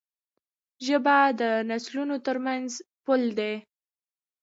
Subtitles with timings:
[0.85, 2.69] ژبه د نسلونو ترمنځ
[3.05, 3.53] پُل دی.